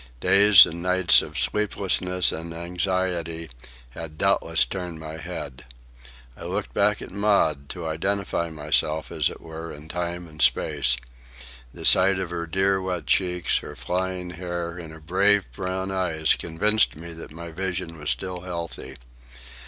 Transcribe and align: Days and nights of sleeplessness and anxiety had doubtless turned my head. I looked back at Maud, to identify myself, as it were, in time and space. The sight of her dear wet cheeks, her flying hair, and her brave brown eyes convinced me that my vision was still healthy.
Days 0.19 0.65
and 0.65 0.81
nights 0.81 1.21
of 1.21 1.37
sleeplessness 1.37 2.31
and 2.31 2.55
anxiety 2.55 3.51
had 3.91 4.17
doubtless 4.17 4.65
turned 4.65 4.99
my 4.99 5.17
head. 5.17 5.63
I 6.35 6.45
looked 6.45 6.73
back 6.73 7.03
at 7.03 7.11
Maud, 7.11 7.69
to 7.69 7.85
identify 7.85 8.49
myself, 8.49 9.11
as 9.11 9.29
it 9.29 9.39
were, 9.39 9.71
in 9.71 9.87
time 9.89 10.27
and 10.27 10.41
space. 10.41 10.97
The 11.71 11.85
sight 11.85 12.17
of 12.17 12.31
her 12.31 12.47
dear 12.47 12.81
wet 12.81 13.05
cheeks, 13.05 13.59
her 13.59 13.75
flying 13.75 14.31
hair, 14.31 14.75
and 14.75 14.91
her 14.91 14.99
brave 14.99 15.45
brown 15.51 15.91
eyes 15.91 16.33
convinced 16.33 16.95
me 16.95 17.13
that 17.13 17.29
my 17.29 17.51
vision 17.51 17.99
was 17.99 18.09
still 18.09 18.39
healthy. 18.41 18.97